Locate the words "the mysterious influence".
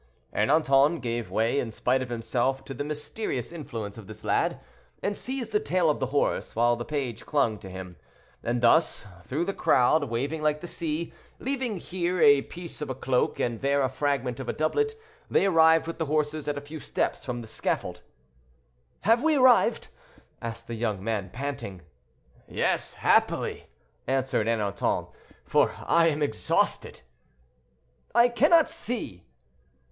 2.73-3.99